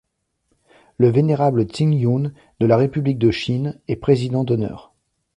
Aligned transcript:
Le 0.97 1.09
Vénérable 1.11 1.61
Hsing-Yun, 1.61 2.33
de 2.59 2.65
la 2.65 2.75
République 2.75 3.19
de 3.19 3.29
Chine, 3.29 3.79
est 3.87 3.97
président 3.97 4.43
d'honneur. 4.43 4.95